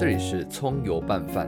[0.00, 1.46] 这里是葱油拌饭。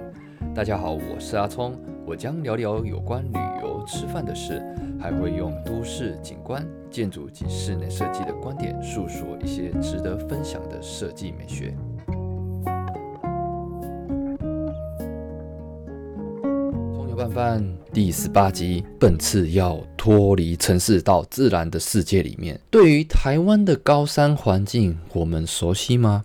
[0.55, 1.75] 大家好，我是阿葱，
[2.07, 4.63] 我将聊聊有关旅游、吃饭的事，
[5.01, 11.75] 还会用都市景观、建筑及室内设计的观点，述说一些值得分享的设计美学。
[16.95, 22.61] 葱油拌饭第十八集，本次要脱离城市到自然的世界里面。
[22.71, 26.23] 对于台湾的高山环境，我们熟悉吗？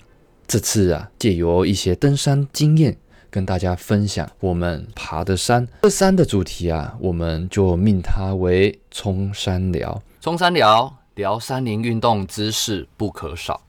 [0.48, 2.98] 这次啊，借由一些登山经验，
[3.30, 5.68] 跟大家分享我们爬的山。
[5.82, 10.02] 这山的主题啊，我们就命它为“冲山聊”。
[10.22, 13.62] 冲山聊，聊山林运动知识不可少。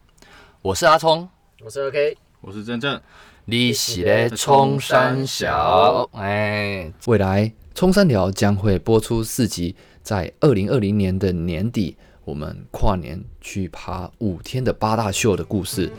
[0.63, 1.29] 我是阿聪，
[1.65, 3.01] 我是 OK，我是真正。
[3.47, 9.75] 你是咧冲山小，哎，未来冲山聊将会播出四集，
[10.05, 15.91] 在二零二零年的年底，我们跨年去爬五天的八大秀的故事。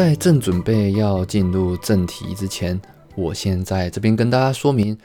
[0.00, 2.80] 在正准备要进入正题之前，
[3.16, 4.96] 我先在这边跟大家说明，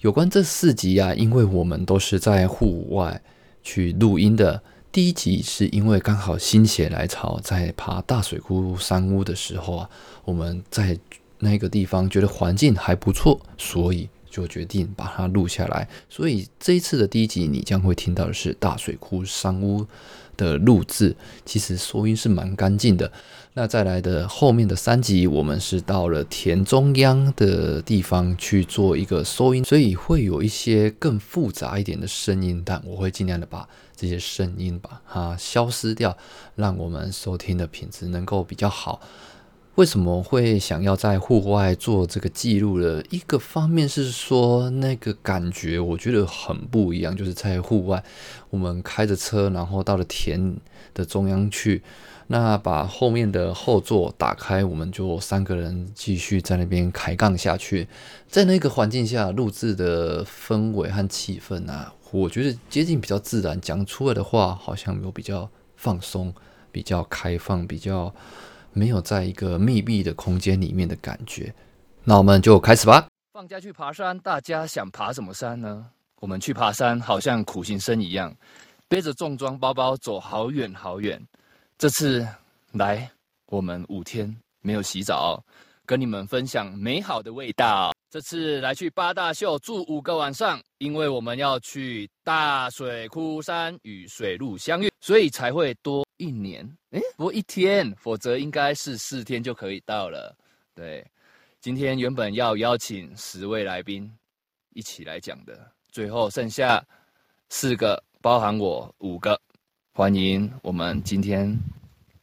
[0.00, 3.22] 有关这四集啊，因为我们都是在户外
[3.62, 4.62] 去录音的。
[4.92, 9.88] 第一集是因为刚好心血来潮，在爬大水库山屋的时候啊，
[10.26, 10.98] 我们在
[11.38, 15.88] 那个地方觉得环境还不错，所以就决定把它录下来。
[16.08, 19.86] 所以这一次的第一集，你将会听到的是大水库山屋
[20.36, 23.12] 的录制，其实收音是蛮干净的。
[23.52, 36.16] 那再来的后面的三集，我们是到了田中央的地方去做一个收音，所以会有一些更复杂一点的声音，但我会尽量的把这些声音把它消失掉，
[36.56, 39.00] 让我们收听的品质能够比较好。
[39.76, 48.04] 为什么会想要在户外做这个记录的一个方面是说，那个感觉我觉得很不一样，就是在户外，
[48.50, 50.56] 我们开着车，然后到了田
[50.94, 51.82] 的中央去。
[52.28, 57.88] 那把后面的后座打开，我们就三个人继续在那边开杠下去。
[58.28, 66.32] 在那个环境下录制的氛围和气氛啊，我觉得接近比较自然，讲出来的话好像有比较放松、
[66.70, 68.14] 比较开放、比较
[68.74, 71.54] 没有在一个密闭的空间里面的感觉。
[72.04, 73.06] 那我们就开始吧。
[73.32, 75.86] 放假去爬山，大家想爬什么山呢？
[76.20, 78.34] 我们去爬山，好像苦行僧一样，
[78.88, 81.20] 背着重装包包走好远好远。
[81.76, 82.26] 这次
[82.72, 83.10] 来，
[83.46, 85.42] 我们五天没有洗澡，
[85.86, 87.92] 跟你们分享美好的味道。
[88.10, 96.64] 这次来去八大秀住五个晚上，因为我们要去大水枯山与水路相遇，所以才会多一年。
[96.90, 100.34] 哎，多一天，否则应该是四天就可以到了。
[100.74, 101.04] 对，
[101.60, 104.10] 今天原本要邀请十位来宾
[104.74, 106.84] 一起来讲的，最后剩下
[107.48, 109.38] 四个，包含我五个。
[109.92, 111.56] 欢迎我们今天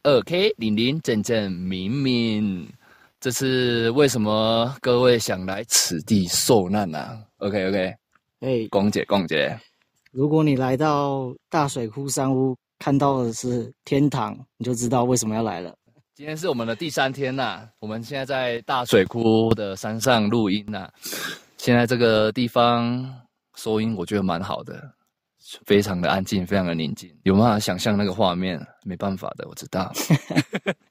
[0.02, 2.66] 二 K 零零正正明明，
[3.22, 7.94] 这次为什么各位想来此地受难呢？OK OK，
[8.40, 9.56] 哎，光姐光姐，
[10.10, 15.72] 如果你来到大水库山屋，看到的是天堂，你就知道为什么要来了。
[16.16, 20.88] 今天是我们的第三天呐，我们现在在大水库的山上录音呐，
[21.58, 23.08] 现在这个地方
[23.54, 24.82] 收音我觉得蛮好的。
[25.66, 28.58] 非常的安静，非常的宁静，有办法想象那个画面？
[28.84, 29.92] 没办法的，我知道。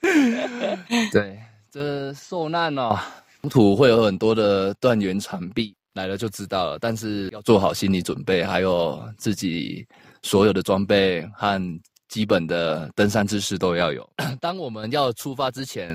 [1.11, 1.39] 对，
[1.71, 2.99] 这受难哦，
[3.49, 6.77] 土会有很多的断垣残壁，来了就知道了。
[6.79, 9.87] 但是要做好心理准备，还有自己
[10.21, 14.07] 所有的装备和基本的登山知识都要有。
[14.41, 15.89] 当我们要出发之前，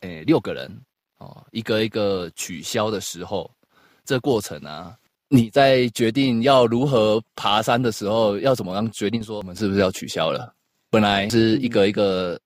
[0.00, 0.68] 诶，六个人
[1.18, 3.50] 哦，一个一个取消的时候，
[4.04, 4.94] 这过程啊。
[5.28, 10.54] 你在决定要如何爬山的时候，要怎么样决定说我们是不是要取消了？
[10.88, 12.38] 本来是一个一个，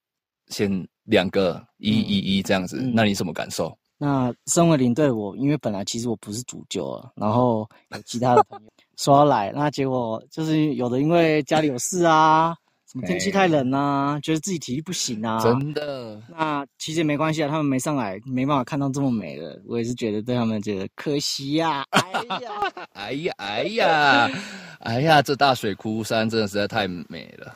[0.47, 3.75] 先两个一一一这样子，那你什么感受？
[3.97, 12.55] 那身为领队，我因为本来其实我不是主教啊，然后有其他的朋友说要来，那结果就是有的因为家里有事啊。
[12.91, 15.39] 什么天气太冷啊，觉得自己体力不行啊？
[15.41, 16.21] 真的？
[16.27, 19.61] 那其实也没关系啊，他们没上来，没办法看到这么美的。
[19.65, 21.85] 我也是觉得对他们觉得可惜呀。
[21.91, 22.11] 哎
[22.41, 22.51] 呀，
[22.91, 24.31] 哎呀，哎呀，
[24.79, 27.55] 哎呀，这大水枯山真的实在太美了。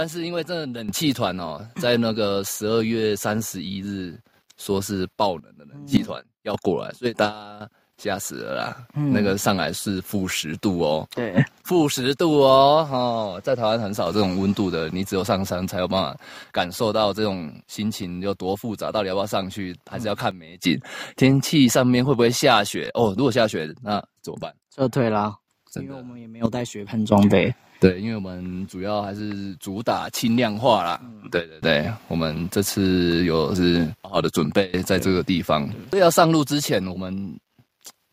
[0.00, 4.18] 但是因为这冷气团哦，在那个十二月三十一日
[4.56, 7.68] 说是爆冷的冷气团要过来，所以大家
[7.98, 8.86] 吓死了啦！
[8.94, 16.18] 嗯那个上来是负十度哦，对，负十度哦，哦，在台湾很少这种温度的，你只有上山才有办法
[16.50, 18.90] 感受到这种心情有多复杂。
[18.90, 20.80] 到底要不要上去，还是要看美景？
[21.14, 22.88] 天气上面会不会下雪？
[22.94, 24.50] 哦，如果下雪，那怎么办？
[24.74, 25.36] 撤退啦，
[25.74, 27.54] 因为我们也没有带雪喷装备。
[27.78, 31.00] 对，因为我们主要还是主打轻量化啦。
[31.30, 35.66] 对对对，我们这次有是好好的准备在这个地方。
[35.90, 37.38] 所以要上路之前，我们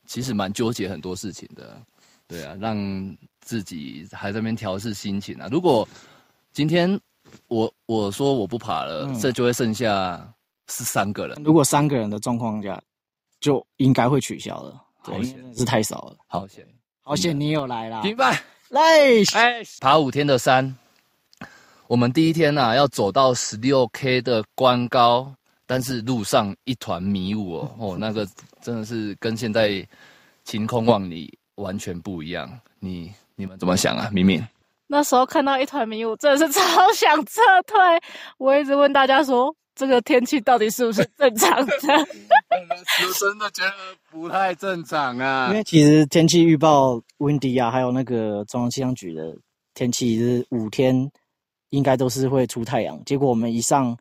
[0.05, 1.81] 其实蛮纠结很多事情的。
[2.27, 2.77] 对啊，让
[3.41, 5.47] 自己还在那边调试心情啊。
[5.51, 5.87] 如果
[6.53, 6.99] 今天
[7.47, 10.33] 我我说我不爬了，嗯这就会剩下
[10.69, 12.81] 是三个人，如果三个人的状况下，
[13.41, 14.81] 就应该会取消了。
[15.03, 15.21] 对，好
[15.55, 16.17] 是太少了。
[16.27, 16.65] 好险，
[17.07, 18.01] 好险你有来啦！
[18.03, 18.37] 明白。
[18.67, 18.81] 来，
[19.33, 20.75] 哎，爬五天的山，
[21.87, 25.33] 我们第一天呐、要走到十六 K 的关高，
[25.65, 28.27] 但是路上一团迷雾哦， 哦，那个
[28.59, 29.87] 真的是跟现在
[30.43, 32.59] 晴空万里完全不一样。
[32.79, 34.09] 你你们怎么想啊？
[34.11, 34.45] 明明
[34.87, 37.77] 那时候看到一团迷雾，真的是超想撤退。
[38.37, 41.73] 我一直问大家说，这个天气到底是不是正常的？
[41.77, 43.73] 我真的觉得
[44.09, 45.49] 不太正常啊。
[45.49, 49.35] 因为其实天气预报 windy 啊，还有那个中央气象局的
[49.75, 51.09] 天气是五天
[51.69, 53.95] 应该都是会出太阳，结果我们一上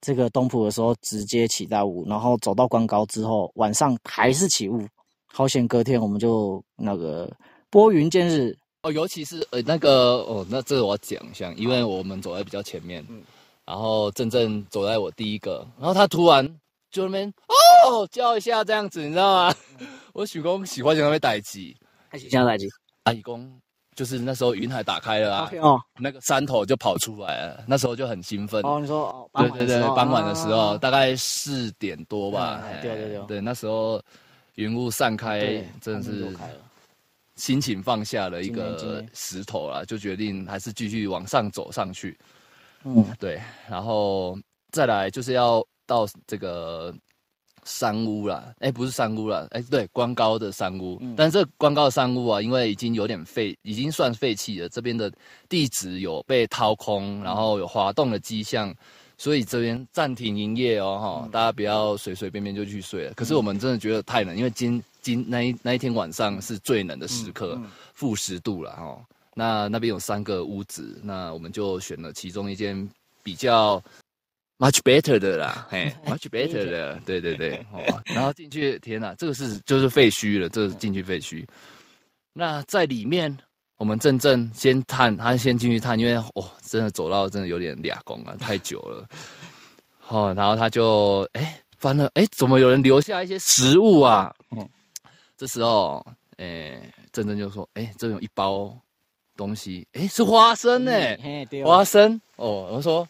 [0.00, 4.84] 这个东浦的时候直接起大雾，然后走到关高之后晚上还是起雾，
[5.26, 7.30] 好险隔天我们就那个
[7.70, 13.06] 拨云见日，哦，尤其是呃那个哦，那这个我要讲一下，因为我们走在比较前面，
[13.70, 16.44] 然后正正走在我第一个，然后他突然
[16.90, 17.32] 就那边
[17.86, 19.54] 哦叫一下这样子，你知道吗？
[20.12, 21.76] 我许公喜欢在那边待机，
[22.10, 22.68] 开始下来机？
[23.04, 23.48] 阿姨公
[23.94, 25.80] 就是那时候云海打开了啊，哦。
[26.00, 28.60] 那个山头就跑出来了，那时候就很兴奋。
[28.66, 34.02] 哦，你说哦，对对对，傍晚的时候啊大概四点多吧对对对对，那时候
[34.56, 36.36] 云雾散开，真的是
[37.36, 42.18] 心情放下了一个石头啦，就决定还是继续往上走上去。
[42.84, 44.38] 嗯，对，然后
[44.70, 46.94] 再来就是要到这个
[47.64, 55.12] 山屋啦，哎，不是山屋啦，哎，对，关高的山屋，嗯但是这关高的山屋啊，因为已经有点废，已经算废弃了，这边的
[55.48, 58.74] 地址有被掏空，然后有滑动的迹象。
[59.18, 63.12] 所以这边暂停营业哦，哈、大家不要随随便便就去睡了。
[63.12, 67.60] 可是我们真的觉得太冷，因为今今那一那一天晚上是最冷的时刻，
[67.92, 69.04] 负十度了哦。
[69.34, 72.88] 那那边有三个屋子，那我们就选了其中一间
[73.22, 73.82] 比较
[74.58, 81.46] much better 的啦，嘿， much better 的，对对对， 哦，然后进去，天哪，这个是就是废墟了，这个进去废墟。
[82.32, 83.36] 那在里面，
[83.76, 89.08] 我们正正先探，他先进去探，因为哦，真的走到真的有点俩公啊，太久了。
[90.08, 94.34] 哦，然后他就哎翻了，哎，怎么有人留下一些食物啊？
[94.50, 94.68] 嗯
[95.36, 96.04] 这时候，
[96.36, 98.76] 哎，正正就说，哎，这有一包
[99.40, 100.92] 东西，哎，是花生呢、
[101.64, 103.08] 花生哦，我说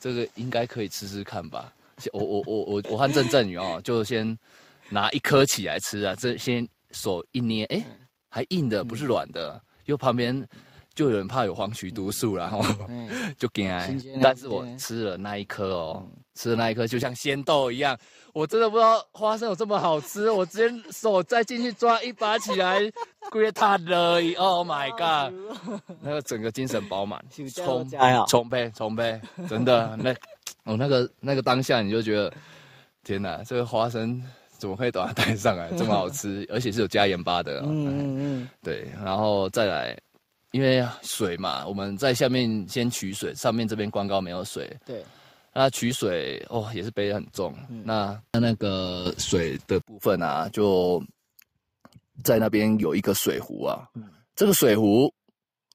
[0.00, 1.72] 这个应该可以吃吃看吧。
[2.12, 4.36] 我我我我我和郑振宇哦， 就先
[4.88, 7.80] 拿一颗起来吃啊，这先手一捏，哎，
[8.28, 9.60] 还硬的，不是软的。
[9.84, 10.34] 又旁边
[10.98, 13.08] 就有人怕有黄曲毒素啦，然后嗯
[13.38, 16.04] 就给新鲜的但是我吃了那一颗哦，
[16.34, 17.96] 吃了那一颗就像鲜豆一样，
[18.34, 22.80] 我真的不知道花生有这么好吃，我直接手再进去抓一把起来，
[23.30, 25.32] 归他了， Oh my god！
[26.02, 27.24] 那个整个精神饱满，
[27.54, 27.88] 充
[28.26, 29.96] 充沛充沛，真的。
[30.02, 30.12] 那
[30.64, 32.32] 哦那个那个当下你就觉得
[33.04, 34.20] 天哪，这个花生
[34.58, 38.00] 怎么会把它带上来这么好吃， 而且是有加盐巴的、哦，嗯嗯
[38.42, 39.96] 嗯，对，然后再来，
[40.52, 45.04] 因为水嘛，我们在下面先取水，上面这边关高没有水，对，
[45.52, 51.02] 那取水哦也是背得很重，那那那个水的部分啊，就
[52.24, 53.86] 在那边有一个水壶啊，
[54.34, 55.12] 这个水壶，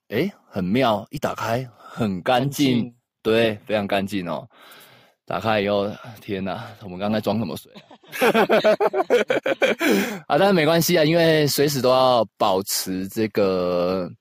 [0.09, 4.47] 哎很妙，一打开很干净，对，非常干净哦。
[5.25, 5.89] 打开以后，
[6.19, 7.85] 天哪，我们刚才装什么水啊？
[10.27, 14.11] 啊，但是没关系啊，因为随时都要保持这个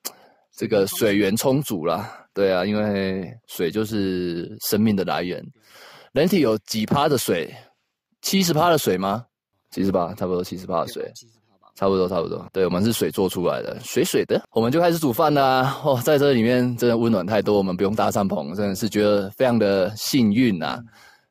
[0.57, 2.11] 这个水源充足啦。
[2.35, 5.43] 对啊，因为水就是生命的来源。
[6.13, 7.53] 人体有几趴的水？
[8.21, 9.25] 七十趴的水吗？
[9.71, 11.11] 七十趴，差不多七十趴的水。
[11.75, 12.47] 差不多，差不多。
[12.53, 14.41] 对，我们是水做出来的，水水的。
[14.53, 15.81] 我们就开始煮饭啦。
[15.83, 20.79] 哦，在这里面真的温暖太多，我们不用搭帐篷，真的是觉得非常的幸运呐、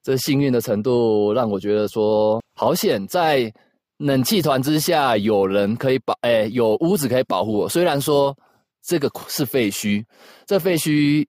[0.04, 3.54] 这幸运的程度让我觉得说，好险在
[3.98, 7.70] 冷气团之下，有人可以保，哎，有屋子可以保护我。
[7.70, 8.36] 虽然说
[8.84, 10.04] 这个是废墟，
[10.46, 11.26] 这废墟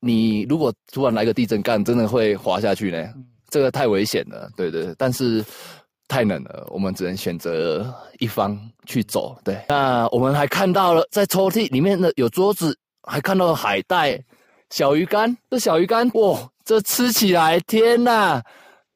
[0.00, 3.08] 你如果突然来个地震干，真的会滑下去呢。
[3.48, 4.94] 这个太危险了，对对。
[4.98, 5.44] 但是
[6.08, 9.36] 太冷了，我们只能选择一方去走。
[9.44, 14.20] 对，那我们还看到了在抽屉里面的有桌子，还看到了海带、
[14.70, 15.34] 小鱼干。
[15.48, 18.42] 这小鱼干，哇，这吃起来，天呐，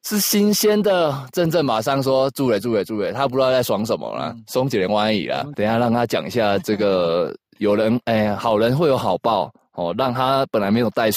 [0.03, 1.27] 是新鲜的。
[1.31, 5.45] 正正马上说：“朱伟，朱伟，朱伟，他不知道在爽什么了，松几连万语了。
[5.55, 11.09] 等一下让他讲一下这个，有人哎，好人会有好报哦，让他本来没有带，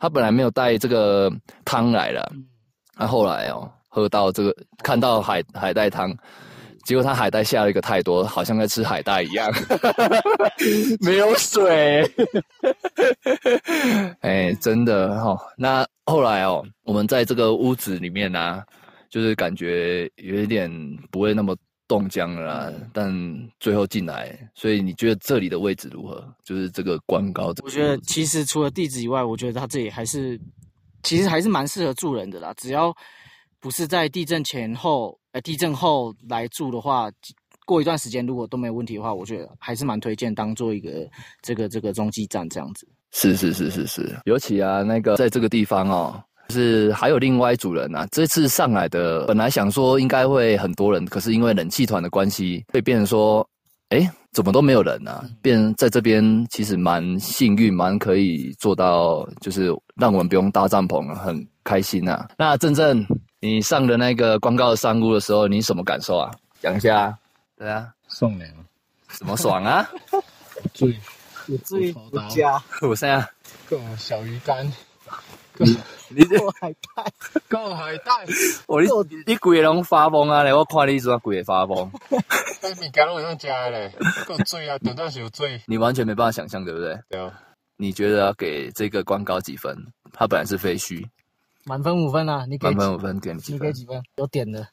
[0.00, 1.30] 他本来没有带这个
[1.64, 2.32] 汤来了，
[2.96, 6.14] 那后来哦。”喝到这个，看到海海带汤，
[6.84, 9.50] 结果他海带下了一个太多，好像在吃海带一样，
[11.00, 12.08] 没有水。
[14.20, 15.36] 哎，真的哈。
[15.56, 18.62] 那后来哦，我们在这个屋子里面呢，
[19.08, 20.70] 就是感觉有一点
[21.10, 21.56] 不会那么
[21.88, 22.72] 冻僵了。
[22.92, 23.12] 但
[23.58, 26.22] 最后进来，所以你觉得这里的位置如何？
[26.44, 30.40] 就是这个关高，我觉得其实除了地址以外，我觉得它这里还是
[31.02, 32.94] 其实还是蛮适合住人的啦，只要。
[33.60, 37.10] 不是在地震前后，呃，地震后来住的话，
[37.66, 41.10] 过一段时间如果都没有问题的话，我觉得还是蛮推荐当做一个
[41.42, 42.86] 这个这个中继站这样子。
[43.10, 48.06] 是是是是是，尤其啊，那个在这个地方哦，是还有另外一组人啊。
[48.10, 53.48] 这次上来的本来想说应该会很多人，可是因为冷气团的关系，会变成说，
[53.90, 55.24] 哎，怎么都没有人啊？
[55.42, 62.26] 变在这边其实蛮幸运，蛮可以做到，就是让我们不用搭帐篷，很开心呐。
[62.36, 63.06] 那正正。
[63.40, 66.28] 你上的那个广告山屋的时候，你什么感受啊？
[66.60, 67.16] 讲一下。
[67.56, 68.50] 对啊，送凉。
[69.10, 69.88] 怎么爽啊？
[70.74, 70.88] 最
[71.46, 71.94] 有最有
[72.28, 72.60] 加。
[72.82, 73.24] 我现在
[73.70, 74.68] 够小鱼干。
[76.16, 77.12] 你够海带。
[77.48, 78.12] 够海带。
[78.66, 78.88] 我你
[79.26, 80.42] 你鬼拢发疯啊！
[80.42, 81.90] 嘞，我看你怎么鬼发疯。
[82.60, 83.92] 但米干拢用加嘞，
[84.26, 84.78] 够醉啊！
[84.78, 85.60] 短暂是有醉。
[85.66, 86.98] 你完全没办法想象，对不对？
[87.10, 87.32] 对啊。
[87.76, 89.76] 你觉得要给这个关高几分？
[90.12, 91.04] 它本来是废墟。
[91.64, 92.44] 满分五分啊！
[92.48, 94.02] 你给满分五分点你给几分？
[94.16, 94.66] 有点的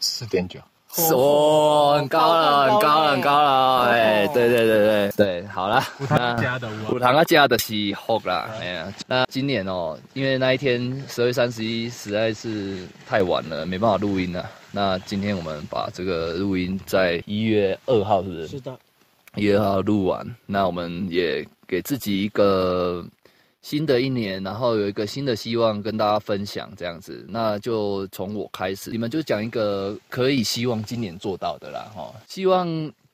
[0.00, 0.58] 四点九，
[0.96, 3.90] 哦，很高了，很高了，很高了！
[3.90, 14.50] 哎，对对对对对，好了，五堂家的五堂家的是 hope 啦，哎呀，那今年哦，因为那一天十二月三十一实在是太晚了，没办法录音了。
[14.72, 18.48] 那今天我们把这个录音在一月二号，是不是？
[18.48, 18.76] 是的，
[19.36, 23.04] 一月二号录完，那我们也给自己一个。
[23.62, 32.66] 新的一年，然后有一个新的希望跟大家分享，这样子，那就从我开始，你们就讲一个可以希望今年做到的啦，哈，希望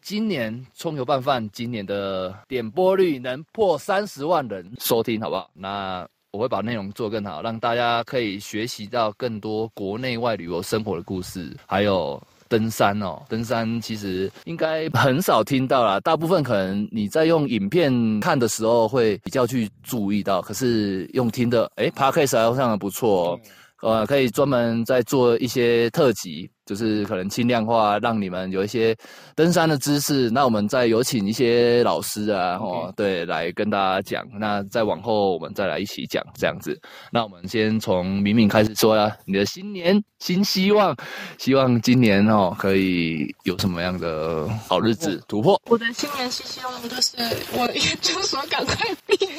[0.02, 5.50] 今年葱油拌饭今年的点播率能破三十万人收听，好不好？
[5.54, 12.22] 那我会把内容做更好，让大家可以学习到更多国内外旅游生活的故事，还有。
[12.54, 23.40] 登山哦，登山其实应该很少听到啦，大部分可能你在用影片看的时候会比较去注意到，可是用听的，哎，Podcast 好像不错哦。
[23.82, 28.96] 呃，可以专门在做一些特辑，就是可能轻量化，让你们有一些
[29.34, 30.30] 登山的知识。
[30.30, 34.24] 那我们再有请一些老师啊，哦，对，来跟大家讲。
[34.38, 36.80] 那再往后我们再来一起讲这样子。
[37.12, 40.96] 那我们先从敏敏开始说呀，你的新年新希望，
[41.38, 45.60] 希望今年哦可以有什么样的好日子突破。
[45.66, 47.16] 我的新年新希望就是
[47.52, 49.30] 我研究所赶快毕业，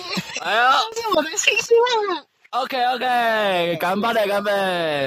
[0.42, 1.74] 哎呀，这是我的新希
[2.08, 2.26] 望了。
[2.52, 4.50] OK OK，干巴的干杯！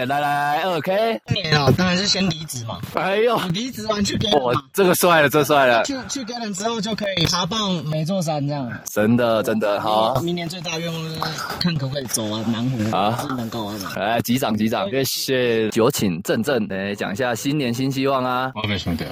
[0.04, 1.18] 来来，OK。
[1.26, 2.78] 今年哦，当然是先离职嘛。
[2.94, 5.82] 哎呦，离职完去给我这个帅了，这帅了。
[5.84, 8.70] 去去给人之后就可以爬棒每座山这样。
[8.84, 10.20] 真的真的好。
[10.20, 11.18] 明年最大愿望就是
[11.58, 13.74] 看可不可以走完南湖啊，是能够啊。
[13.96, 15.70] 来，击掌击掌，谢谢。
[15.70, 18.52] 有请正正来讲一下新年新希望啊。
[18.56, 19.06] 我没想到。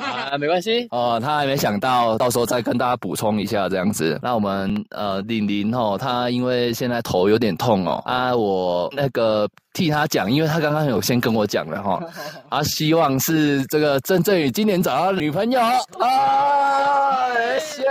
[0.00, 4.18] 啊，没关系 哦，他还没想到，到时候再跟大家补充一下这样子。
[4.22, 7.73] 那我们呃，玲玲哦，她因为现在头有点痛。
[7.84, 8.02] 哦。
[8.04, 12.02] 啊，我那个替他讲，因为他刚刚有先跟我讲了哈，
[12.50, 15.60] 啊，希望是这个郑振宇今年找到女朋友。
[15.60, 17.28] 啊，
[17.58, 17.82] 谢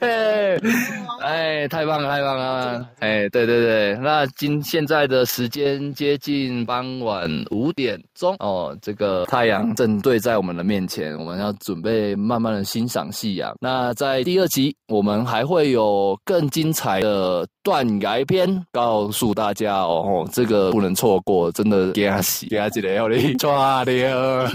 [0.00, 1.03] 谢。
[1.24, 2.86] 哎，太棒了，太棒了！
[2.98, 13.54] 哎，对对对，那今现在的时间接近傍晚五点钟哦，这个太阳正对在我们的面前，我们要准备慢慢的欣赏夕阳。
[13.58, 24.46] 那在第二集，我们还会有更精彩的断崖篇，告诉大家哦，这个不能错过，真的给他洗，给他记得要你抓 的哦，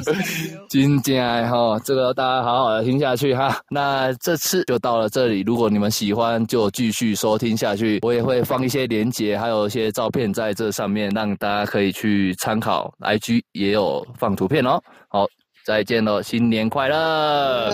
[0.69, 3.59] 精彩哈，这个大家好好的听下去哈。
[3.71, 6.58] 那这次就到了这里，如果你们喜欢就。
[6.59, 12.93] 就继续收听下去，我也会放一些连接，还有一些照片在这上面，让大家可以去参考。
[12.99, 14.77] IG 也有放图片哦。
[15.07, 15.25] 好，
[15.65, 17.69] 再见了，新年快乐！